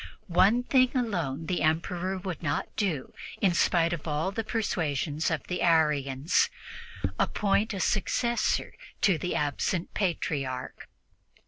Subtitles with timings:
[0.25, 5.43] One thing alone the Emperor would not do in spite of all the persuasions of
[5.43, 6.49] the Arians
[7.19, 10.89] appoint a successor to the absent Patriarch.